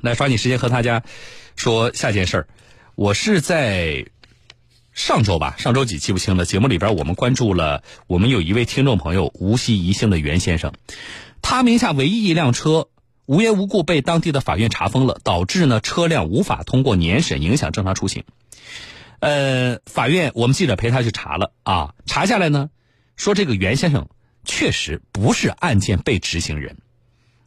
[0.00, 1.02] 来抓紧时间和大家
[1.56, 2.48] 说下件事儿。
[2.94, 4.06] 我是在
[4.92, 6.44] 上周吧，上周几记不清了。
[6.44, 10.72] 节目里边我们关注了，我们有一位听众朋友无锡宜兴的袁先生，
[11.40, 12.88] 他名下唯一一辆车
[13.26, 18.24] 无缘无故被当地的法院查封了，导致呢车辆无法通过年审，影响正常出行。
[19.20, 22.70] 呃，法院我们记者陪他去查了啊，查下来呢，
[23.16, 24.08] 说这个袁先生
[24.44, 26.76] 确实不是案件被执行人，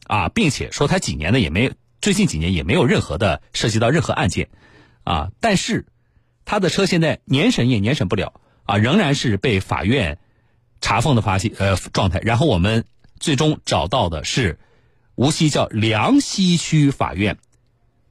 [0.06, 1.72] 啊，并且说他几年呢也没，
[2.02, 4.50] 最近几年也没有任何的涉及到任何案件，
[5.04, 5.86] 啊，但是
[6.44, 10.18] 他的车现在年审也年审不了，啊，仍然是被法院
[10.80, 12.18] 查封的发现呃状态。
[12.18, 12.84] 然后我们
[13.20, 14.58] 最终找到的是
[15.14, 17.38] 无锡叫梁溪区法院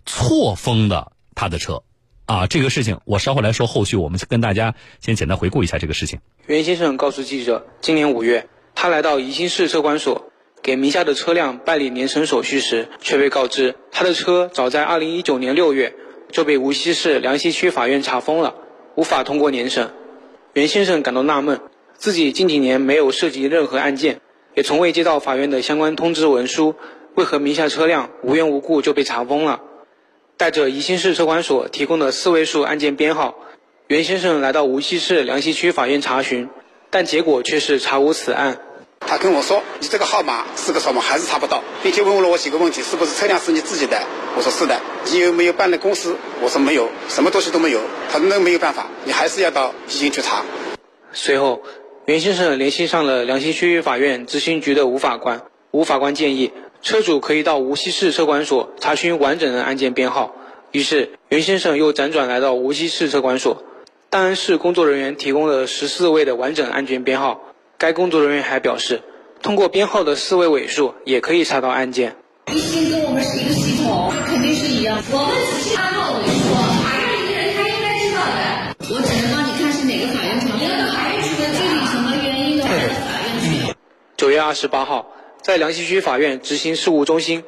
[0.06, 1.84] 错封的他的车。
[2.28, 3.68] 啊，这个事情我稍后来说。
[3.68, 6.22] 后续我们跟大家先简单回顾一下这个事情。
[6.48, 10.31] 袁先生告诉记者，今年五月，他来到宜兴市车管所
[10.62, 15.96] 给名下的车辆办理年审手续时，却被告知他的车早在二零一九年六月
[16.32, 18.56] 就被无锡市梁溪区法院查封了，
[18.96, 19.90] 无法通过年审。
[20.54, 21.62] 袁先生感到纳闷，
[21.96, 24.22] 自己近几年没有涉及任何案件，
[24.54, 26.76] 也从未接到法院的相关通知文书，
[27.16, 29.62] 为何名下车辆无缘无故就被查封了？
[30.38, 33.36] 带着宜兴市车管所提供的四位数案件编号，
[33.88, 36.50] 袁先生来到无锡市梁溪区法院查询，
[36.90, 38.60] 但结果却是查无此案。
[39.06, 41.02] 他跟我说：“你这个号码是个什么？
[41.02, 44.02] 还是查不到，并且问了我几个问题：是不是车辆是你自己的？
[44.38, 44.80] 我说是的。
[45.12, 46.16] 你有没有办的公司？
[46.42, 47.82] 我说没有，什么东西都没有。
[48.10, 50.46] 他说那没有办法，你还是要到宜兴去查。
[51.12, 51.62] 随后，
[52.06, 56.54] 袁先生联系上了梁溪区法院执行局的吴法官，吴法官建议。
[56.82, 60.34] 车主可以到无锡市车管所查询完整的案件编号。
[60.72, 63.64] 于是，袁先生又辗转来到无锡市车管所，
[64.10, 67.42] 档案室工作人员提供了十四位的完整案件编号。
[67.82, 69.02] 该工作人员还表示，
[69.42, 72.16] 通过编号的四位尾数也可以查到案件。
[72.54, 75.02] 一心跟我们是一个系统，肯定是一样。
[75.10, 78.38] 我们只是按号尾数，法院里的人他应该知道的。
[78.88, 82.70] 我只能帮你看是哪个法院查你要到法院去的具体什么原因的法
[83.26, 83.74] 院去。
[84.16, 85.12] 九月二十八号。
[85.42, 87.44] 在梁溪区法院执行事务中心，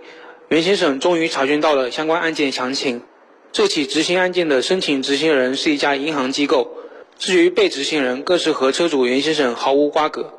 [0.50, 3.04] 袁先生终于查询到了相关案件详情。
[3.52, 6.76] 这起执行案件的申请执行人是一家银行机构，
[7.18, 10.34] 至于被执行人，更是和车主袁先生毫无瓜葛。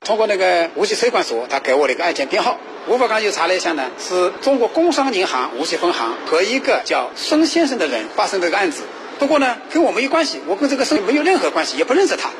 [0.00, 2.58] 通过那个无锡车管所，他给我了一个案件编号。
[2.86, 8.82] 吴法官又查了一下呢，是中国工商银行无锡分行和一个叫孙先生的人发生这个案子。
[9.18, 12.30] 不过呢，跟我没有关系，我跟这个孙没有任何关系，也不认识他。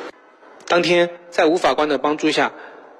[0.67, 2.51] 当天，在吴法官的帮助下。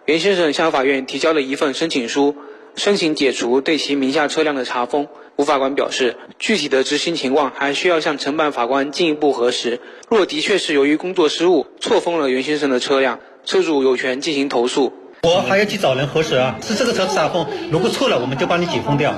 [0.05, 2.35] 袁先生向法院提交了一份申请书，
[2.75, 5.07] 申请解除对其名下车辆的查封。
[5.37, 9.81] 吴法官表示，具体的执行情况还需要向承办法官进一步核实。
[10.09, 14.93] 若的确是由于工作失误错封了袁先生的车辆，车主有权进行投诉。
[15.23, 19.13] 我还要去找人核实啊，是这个车查封，如果错了，我们就帮你解封掉，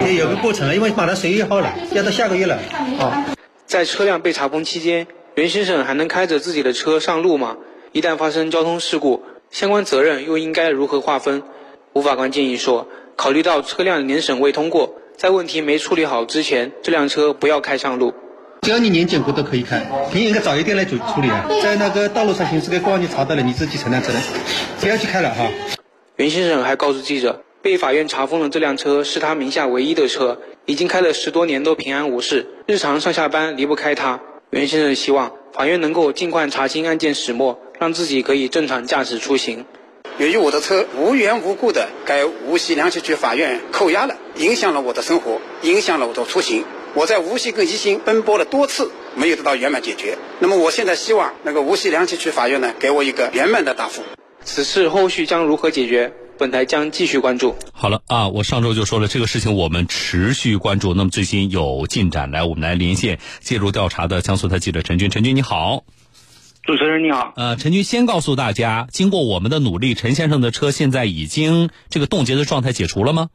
[0.00, 2.58] 也有个过程了，因为马上十一月号了，要到下个月了。
[2.98, 3.26] 啊，
[3.66, 7.56] 在车辆被查封期间，袁先生还能开着自己的车上路吗？
[7.92, 9.22] 一旦发生交通事故？
[9.50, 11.42] 相关责任又应该如何划分？
[11.94, 18.14] 吴法官建议说，考虑到车辆年审未通过，在问题没处理好之前，这辆车不要开上路。
[18.62, 21.46] 只要你年检过都可以开，你应该早一点来处处理啊。
[21.62, 24.22] 在那个道路上行驶的公安局查到了，你自己承担责任，
[24.80, 25.48] 不要去开了哈。
[26.16, 34.20] 袁先生还告诉记者，被法院查封的这辆车是他名下唯一的车，已经开了十多年都平安无事，日常上下班离不开它。
[34.50, 37.58] 袁先生希望法院能够尽快查清案件始末。
[37.78, 39.64] 让自己可以正常驾驶出行。
[40.18, 46.64] 由于我的车无缘无故的该无锡梁溪区法院扣押了，影响了我的生活，影响了我的出行。
[46.94, 50.18] 我在无锡跟宜兴奔波了多次，没有得到圆满解决。
[50.40, 54.02] 那么我现在希望那个无锡梁溪区法院呢，给我一个圆满的答复。
[54.44, 56.12] 此事后续将如何解决？
[56.36, 57.54] 本台将继续关注。
[57.72, 60.94] 好了啊，我上周就说了这个事情，我们持续关注。
[60.94, 65.10] 那么最新有进展，来我们来连线介入调查的江苏台记者陈军。
[65.10, 65.84] 陈军你好。
[66.68, 73.30] 主持人你好，呃，陈军先告诉大家，经过我们的努力，陈先生的车现在已经这个冻结的状态解除了吗？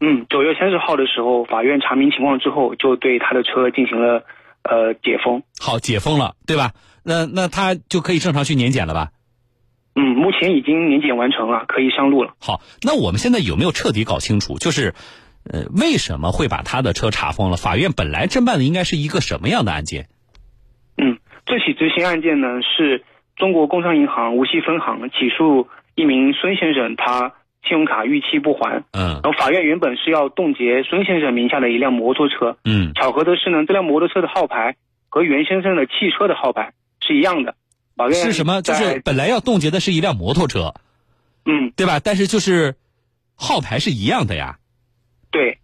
[0.00, 4.24] 嗯，九月三十号的时候，法院查明情况之后，就对他的车进行了
[4.62, 5.42] 呃解封。
[5.58, 6.70] 好，解封了，对吧？
[7.02, 9.10] 那那他就可以正常去年检了吧？
[9.96, 12.34] 嗯，目前已经年检完成了，可以上路了。
[12.38, 14.94] 好，那我们现在有没有彻底搞清楚，就是
[15.50, 17.56] 呃为什么会把他的车查封了？
[17.56, 20.06] 法院本来侦办的应该是一个什么样的案件？
[21.52, 21.58] 嗯。
[21.58, 23.04] 这起执行案件呢，是
[23.36, 28.82] 中国工商银行无锡分行起诉一名孙先生，他信用卡逾期不还。
[28.92, 29.20] 嗯。
[29.22, 32.56] 然后法院原本是要冻结孙先生名下的一辆摩托车。
[32.64, 32.92] 嗯。
[32.94, 34.76] 巧合的是呢，这辆摩托车的号牌
[35.08, 37.54] 和袁先生的汽车的号牌是一样的。
[37.96, 38.62] 法院是什么？
[38.62, 40.74] 就是本来要冻结的是一辆摩托车。
[41.44, 41.72] 嗯。
[41.76, 42.00] 对吧？
[42.00, 42.74] 但是就是
[43.36, 44.56] 号牌是一样的呀。
[45.30, 45.58] 对。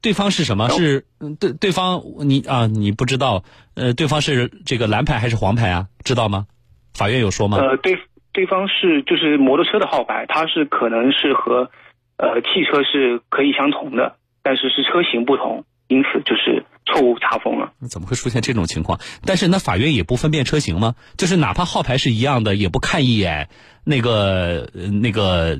[0.00, 0.68] 对方是什么？
[0.70, 3.42] 是嗯对对方你啊你不知道
[3.74, 5.88] 呃对方是这个蓝牌还是黄牌啊？
[6.04, 6.46] 知道吗？
[6.94, 7.58] 法院有说吗？
[7.58, 7.98] 呃，对
[8.32, 11.70] 对方是就是摩托车的号牌，它是可能是和
[12.16, 17.72] 呃汽车是可以相同的，但是是车型不同，因此就是错误查封了。
[17.88, 19.00] 怎么会出现这种情况？
[19.24, 20.94] 但是那法院也不分辨车型吗？
[21.16, 23.48] 就是哪怕号牌是一样的，也不看一眼
[23.84, 25.58] 那个呃那个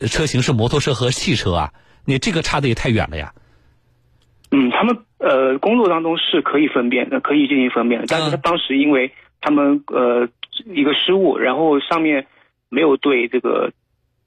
[0.00, 1.72] 车型是摩托车和汽车啊？
[2.04, 3.32] 你这个差的也太远了呀！
[4.82, 10.28] 嗯，他们呃工作当中是可以分辨的，可以进行分辨的，但是他当时因为他们呃
[10.74, 12.26] 一个失误，然后上面
[12.68, 13.72] 没有对这个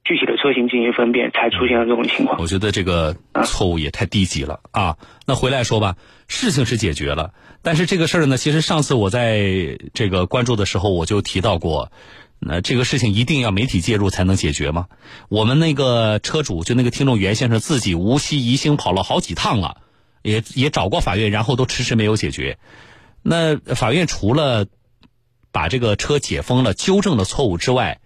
[0.06, 2.40] 具体的车型进行分辨，才出现了这种情况。
[2.40, 4.98] 我觉得这个错误也太低级了啊！
[5.28, 5.98] 那回来说吧，
[6.28, 11.92] 事情是解决了，但是这个事儿呢，其实上次我在这个关注的时候我就提到过，
[12.40, 14.86] 那这个事情一定要媒体介入才能解决吗？
[15.28, 19.78] 我们那个车主就那个听众袁先生自己无锡宜兴跑了好几趟了，
[20.25, 22.57] 也也找过法院，然后都迟迟没有解决。
[23.22, 24.66] 那法院除了
[25.51, 28.00] 把这个车解封了、纠正了错误之外，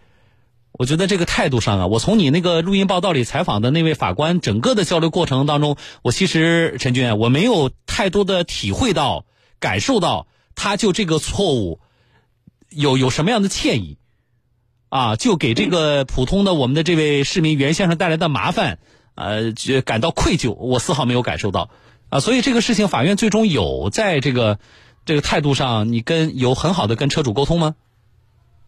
[0.72, 9.26] 我觉得这个态度上啊，我从你那个录音报道里采访的那位法官整个的交流过程当中，我其实陈军，我没有太多的体会到、
[9.60, 11.80] 感受到他就这个错误
[12.70, 13.98] 有有什么样的歉意
[14.90, 18.80] 啊，就给这个普通的我们的这位市民袁先生带来的麻烦，
[19.16, 21.72] 呃，觉感到愧疚，我丝毫没有感受到
[22.10, 24.58] 啊，所以这个事情法院最终有在这个
[25.06, 27.76] 这个态度上，你跟有很好的跟车主沟通吗？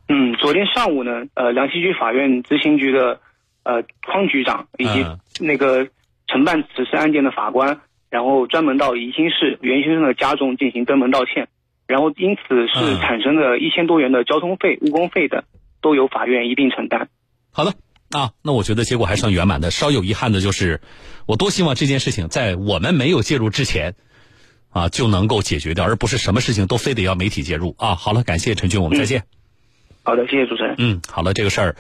[0.10, 3.20] 嗯，昨天上午呢，呃，梁溪区法院执行局的
[3.64, 5.88] 呃匡局长以及嗯那个
[6.28, 7.80] 承办此次案件的法官，
[8.10, 11.48] 然后专门到宜兴市袁先生的家中进行登门道歉，
[11.88, 15.44] 然后因此是嗯产生的一千多元的交通费、误工费等，
[15.82, 17.08] 都由法院一并承担。
[17.52, 17.74] 好的
[18.12, 19.72] 啊，那我觉得结果还算圆满的。
[19.72, 20.82] 稍有遗憾的就是，
[21.26, 23.96] 我多希望这件事情在我们没有介入之前，
[24.70, 27.96] 啊就能够解决掉，而不是什么事情都非得要媒体介入啊。
[27.96, 29.24] 好了，感谢陈军，我们再见。
[30.04, 30.76] 好的，谢谢主持人。
[30.78, 31.76] 嗯，好了，这个事儿，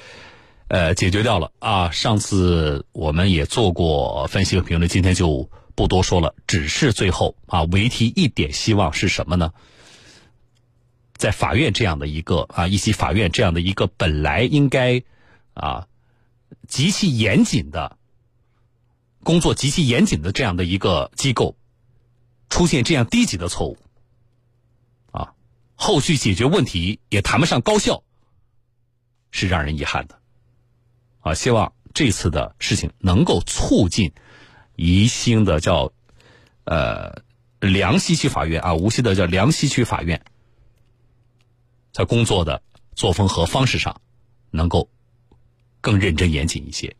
[0.67, 1.91] 呃，解决掉了啊。
[1.91, 6.35] 上次我们也做过分析和评论，今天就不多说了。
[6.47, 9.51] 只是最后啊，唯提一点希望是什么呢？
[11.15, 15.03] 在法院这样的一个啊，以及法院这样的一个本来应该
[15.53, 15.85] 啊
[16.67, 17.97] 极其严谨的
[19.23, 21.55] 工作极其严谨的这样的一个机构，
[22.49, 23.77] 出现这样低级的错误，
[25.11, 25.33] 啊，
[25.75, 28.03] 后续解决问题也谈不上高效。
[29.33, 30.19] 是让人遗憾的，
[31.21, 34.11] 啊，希望这次的事情能够促进
[34.75, 35.93] 宜兴的叫
[36.65, 37.23] 呃
[37.61, 40.25] 梁溪区法院啊，无锡的叫梁溪区法院，
[41.93, 42.61] 在工作的
[42.93, 44.01] 作风和方式上
[44.49, 44.89] 能够
[45.81, 46.95] 更认真严谨一些。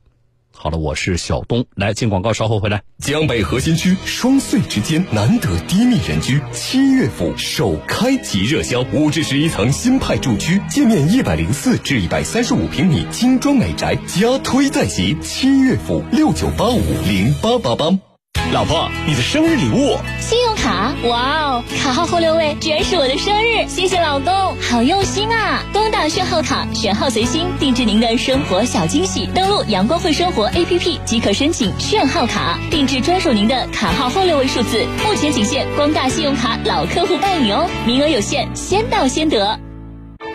[0.53, 2.83] 好了，我是小东，来进广告，稍后回来。
[2.99, 15.17] 江北核心区双隧之间难得低密人居，七月府首开即热销，五至十一层新派住区，建面一百零四至一百三十五平米精装美宅，加推在即。
[15.21, 18.10] 七月府六九八五零八八八。
[18.53, 25.63] 老婆，你的生日礼物信用卡，哇哦，卡号后六位居然是我的生日，谢谢老公，好用心啊！
[25.71, 29.25] 东大炫号卡，选号随心，定制您的生活小惊喜。
[29.33, 34.85] 登录阳光汇生活 APP 即可申请炫号卡，定制专属您的卡号后六位数字。
[35.05, 39.57] 目前仅限光大信用卡老客户办理哦，名额有限，先到先得。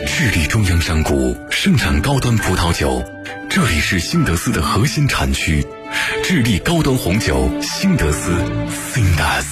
[0.07, 3.03] 智利中央山谷盛产高端葡萄酒，
[3.51, 5.67] 这里是新德斯的核心产区。
[6.23, 8.31] 智利高端红酒新德斯
[8.69, 9.45] Sindas。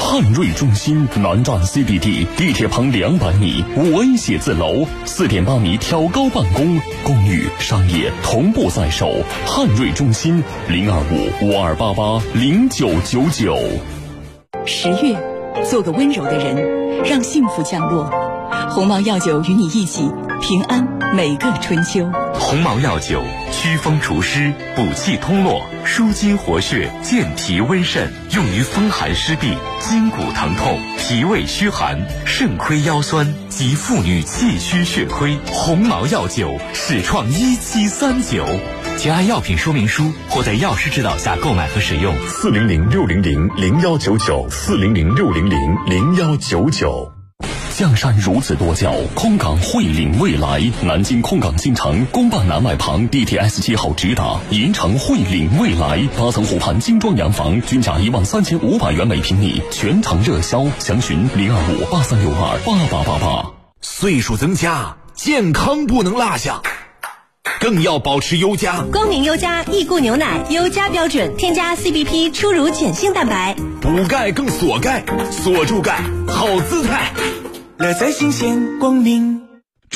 [0.00, 9.12] 汉瑞中心南站 CBD 地铁旁两百米，五 A 写字楼，四点八米挑高办公，公寓、商业同步在手。
[9.46, 13.58] 汉瑞中心零二五五二八八零九九九。
[14.64, 15.18] 十月，
[15.68, 18.10] 做个温柔的人，让幸福降落。
[18.70, 22.08] 鸿茅药酒与你一起平安每个春秋。
[22.38, 35.36] 鸿茅药酒祛风除湿、补气通络、舒筋活血、健脾温肾，用于风寒湿痹、筋骨疼痛、脾胃虚寒、肾亏腰酸及妇女气虚血亏。
[35.46, 38.46] 鸿茅药酒始创一七三九，
[38.96, 42.14] 请按药品说明书或在药师指导下购买和使用。
[42.28, 47.15] 四零零六零零零幺九九，四零零六零零零幺九九。
[47.76, 50.62] 江山如此多娇，空港汇领未来。
[50.80, 63.50] 南京空港新城公办南外旁 DTS 七号直达，银城汇领未来八层湖畔精装洋房，均价一万三千五百元每平米，全场热销，详询零二五八三六二八八八八。
[63.82, 66.62] 岁数增加，健康不能落下。
[67.60, 68.86] 更要保持优家。
[68.90, 77.12] 光明优家益固牛奶，优家标准，添加 CBP 初乳碱性蛋白，补钙更锁钙，锁住钙，好姿态。
[77.78, 79.45] 乐在新鲜，光明。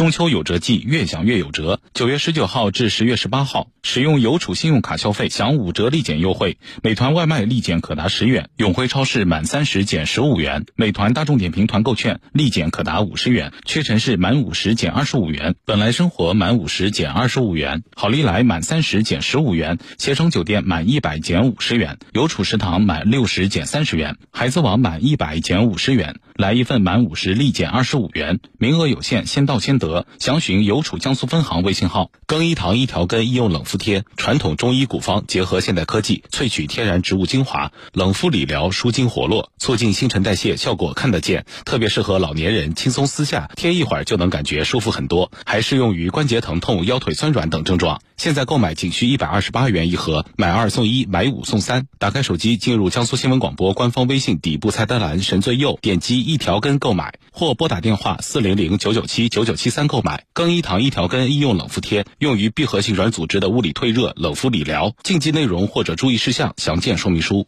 [0.00, 1.78] 中秋有折季，越享越有折。
[1.92, 6.56] 九月十九号至十月十八号，使用邮储信用卡消费享五折立减优惠。
[6.82, 29.89] 美团外卖立减可达十元，永辉超市满三十减十五元，美团大众点评团购券立减可达五十元，屈臣氏满五十减二十五元，本来生活满五十减二十五元，好利来满三十减十五元，携程酒店满一百减五十元，邮储食堂满六十减三十元，孩子网满一百减五十元，来一份满五十立减二十五元，名额有限，先到先得。
[30.18, 32.10] 详询邮储江苏分行微信号。
[32.26, 41.44] 更衣堂一条根医用冷敷贴，传统中医古方结合现代科技，萃取天然植物精华，冷敷理疗，舒筋活络，促进新陈代谢，效果看得见。
[41.64, 48.00] 特别适合老年人轻松撕下，贴一会儿就能感觉舒服很多，还适用于关节疼痛、腰腿酸软等症状。
[48.16, 51.86] 现在购买仅需一百二十八元一盒，买二送一，买五送三。
[51.98, 60.24] 打开手机，进入江苏新闻广播官方微信底部菜单栏神最右，点击一条根购买，或拨打电话四零零九九七九九七三购买。
[60.32, 64.92] 更衣堂一条根医用冷敷贴，用于闭合性软组织的物理退热、冷敷理疗。
[65.02, 67.46] 禁忌内容或者注意事项详见说明书。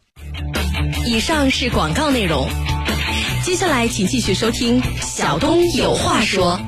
[1.06, 2.48] 以上是广告内容，
[3.44, 6.58] 接下来请继续收听小东有话说。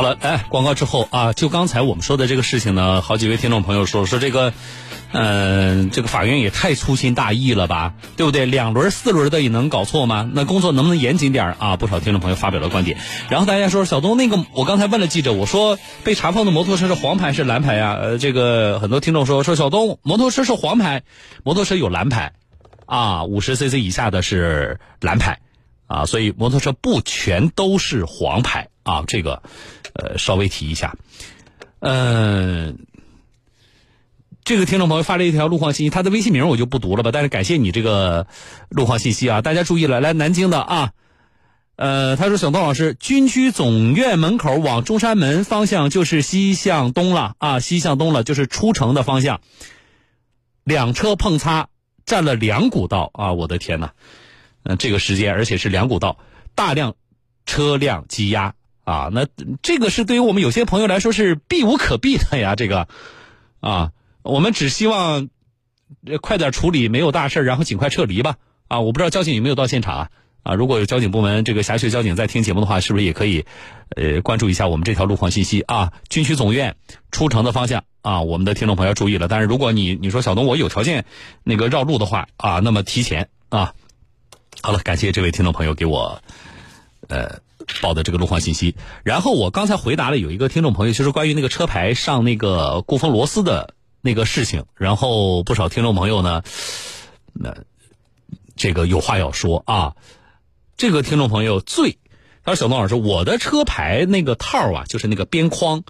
[0.00, 4.54] 好了，哎，广告之后啊，就刚才我们说的这个事情呢，好几位听众朋友说说这个，
[5.12, 8.46] 嗯、这个法院也太粗心大意了吧，对不对？
[8.46, 10.26] 两轮、四轮的也能搞错吗？
[10.32, 11.76] 那工作能不能严谨点啊？
[11.76, 12.96] 不少听众朋友发表了观点。
[13.28, 17.98] 然后大家说，小东那个，我刚才问了记者，我说被查封的摩托车是黄牌是蓝牌呀？
[18.00, 21.02] 呃，这个很多听众说说小东，摩托车是黄牌，
[21.44, 22.32] 摩托车有蓝牌，
[22.86, 25.40] 啊，五十 cc 以下的是蓝牌。
[25.86, 29.42] 啊，所以摩托车不全都是黄牌啊，这个，
[29.94, 30.96] 呃，稍微提一下。
[31.80, 32.78] 嗯、
[34.44, 38.26] 这个听众朋友发了一条路况信息，他的微信名我就不读了吧，但是感谢你这个
[38.68, 40.92] 路况信息啊，大家注意了，来南京的啊，
[41.76, 49.40] 呃，他说小东老师，军区总院门口往中山门方向就是西向东了啊，西向东了就是出城的方向，
[50.64, 51.68] 两车碰擦，
[52.04, 53.94] 占了两股道啊，我的天哪！
[54.64, 56.18] 嗯，这个时间，而且是两股道，
[56.54, 56.94] 大量
[57.46, 58.54] 车辆积压
[58.90, 59.28] 啊，那
[59.62, 62.56] 这个是对于我们有些朋友来说是避无可避的呀。
[62.56, 62.88] 这个
[63.60, 63.92] 啊，
[64.22, 65.28] 我们只希望
[66.20, 68.34] 快点处理，没有大事然后尽快撤离吧。
[68.66, 70.10] 啊，我不知道交警有没有到现场啊？
[70.42, 73.44] 啊，如果有交警部门这个辖区交警在听节目的话，是不是也可以
[73.94, 75.92] 呃关注一下我们这条路况信息啊？
[76.08, 76.74] 军区总院
[77.12, 79.28] 出城的方向啊，我们的听众朋友注意了。
[79.28, 81.04] 但是如果你你说小东我有条件
[81.44, 83.72] 那个绕路的话啊，那么提前啊。
[84.62, 86.20] 好了，感谢这位听众朋友给我
[87.08, 87.38] 呃
[87.82, 88.74] 报的这个路况信息。
[89.04, 94.64] 然后我刚才回答了有一个听众朋友，就是关于那个车牌上那个固封螺丝的那个事情。
[94.74, 96.42] 然后不少听众朋友呢，
[97.32, 97.56] 那、
[98.56, 99.94] 这个有话要说啊。
[100.76, 101.98] 这个听众朋友最
[102.44, 105.84] 他说：“小东老师，我的车牌那个套啊，就是那个边框，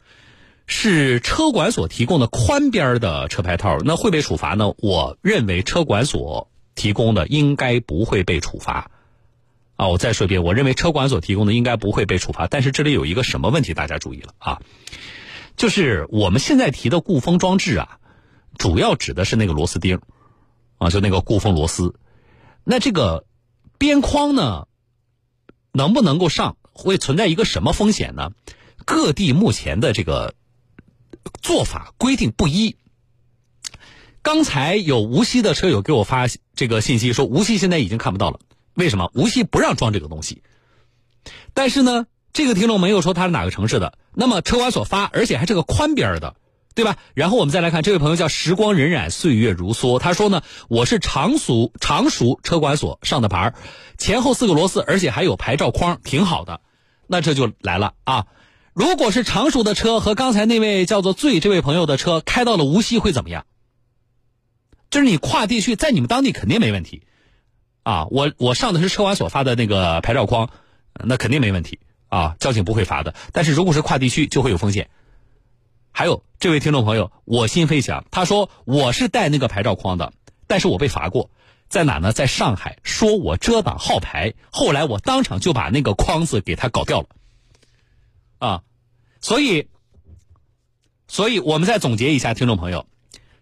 [0.67, 4.75] 是车管所提供的宽边的车牌套，那会被处罚呢？
[4.79, 6.47] 我认为车管所。”
[6.77, 8.91] 提供的应该不会被处罚，
[9.81, 12.47] 啊，我再说一遍，我认为车管所提供的应该不会被处罚。
[12.47, 14.61] 但是这里有一个什么问题，大家注意了啊，
[15.57, 17.99] 就是我们现在提的固封装置啊，
[18.59, 20.03] 主要指的是那个螺丝钉，
[20.77, 21.95] 啊，就那个固封螺丝。
[22.63, 23.25] 那这个
[23.79, 24.67] 边框呢，
[25.73, 28.33] 能不能够上，会存在一个什么风险呢？
[28.85, 30.35] 各地目前的这个
[31.41, 32.77] 做法规定不一。
[34.21, 38.41] 刚才有无锡的车友给我发这个信息，说无锡现在已经看不到了。
[38.75, 39.11] 为什么？
[39.15, 40.43] 无锡不让装这个东西。
[41.55, 43.99] 但是呢，这个听众没有说他是哪个城市的。
[44.15, 46.37] 那么车管所发，而且还是个宽边的，
[46.75, 46.97] 对吧？
[47.15, 49.99] 然后我们再来看这位朋友叫时光荏苒，岁月如梭。
[49.99, 53.55] 他说呢，我是常熟常熟车管所上的牌，
[53.99, 56.61] 前后四个螺丝，而且还有牌照框，挺好的。
[57.07, 58.27] 那这就来了啊！
[58.73, 63.45] 如果是常熟的车和刚才那位叫做醉这位朋友的车开到了无锡，会怎么样？
[64.91, 67.03] 就是你跨地区，在你们当地肯定没问题，
[67.83, 70.51] 啊，我我上的是车管所发的那个牌照框，
[70.93, 73.15] 那肯定没问题啊，交警不会罚的。
[73.33, 74.91] 但是如果是跨地区，就会有风险。
[75.93, 80.13] 还有这位听众朋友，我心飞翔，他说我是带那个牌照框的，
[80.47, 81.31] 但是我被罚过，
[81.69, 82.13] 在哪呢？
[82.13, 87.07] 在上海，说我遮挡号牌，后来我当场就把那个框子给他搞掉了，
[88.39, 88.63] 啊，
[89.21, 89.69] 所以，
[91.09, 92.87] 所以我们再总结一下，听众朋友。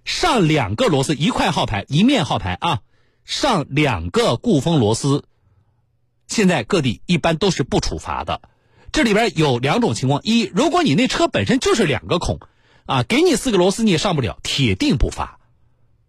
[0.05, 2.81] 上两个螺丝，一块号牌，一面号牌啊，
[3.29, 5.23] 上两个固封螺丝，
[6.29, 8.41] 现在各地一般都是不处罚的。
[8.91, 12.41] 这里边有两种情况：一，如果你那车本身就是两个孔，
[12.87, 15.41] 啊，给你四个螺丝你也上不了，铁定不发，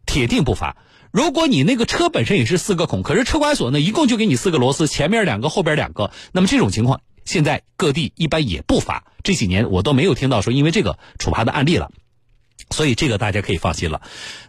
[0.05, 0.77] 铁定不发。
[1.11, 9.03] 如果你那个车本身也是四个孔，可是车管所呢一共就给你四个螺丝，前面两个，后边两个，那么这种情况现在各地一般也不发。
[9.23, 11.91] 这几年我都没有听到说因为这个处罚的案例了，
[12.69, 14.01] 所以这个大家可以放心了。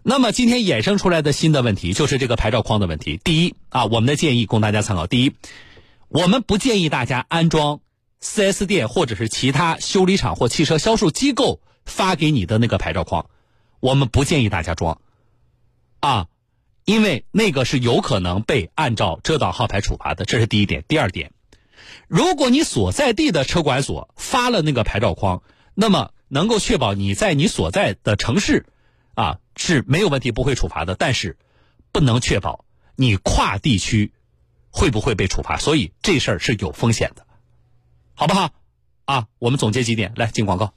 [0.03, 3.21] 那么今天衍生出来的新的问题就是这个牌照框的问题。
[3.23, 5.35] 第一啊，我们的建议供大家参考：第一，
[6.09, 7.81] 我们不建议大家安装
[8.23, 13.27] 4S 店或者是其他修理厂或汽车销售机构发给你的那个牌照框，
[13.81, 15.01] 我们不建议大家装
[16.01, 16.27] 啊。
[16.87, 20.83] 因为那个是有可能被按照遮挡号牌处罚的，这是第一点。
[20.89, 21.31] 第二点，
[22.09, 25.43] 如果你所在地的车管所发了那个牌照框，
[25.75, 28.65] 那么能够确保你在你所在的城市，
[29.15, 30.95] 啊是没有问题，不会处罚的。
[30.95, 31.37] 但是，
[31.93, 34.13] 不能确保你跨地区
[34.71, 37.27] 会不会被处罚，所以这事儿是有风险的，
[38.15, 38.53] 好不好？
[39.07, 40.73] 啊，我们总结几点，来进广告。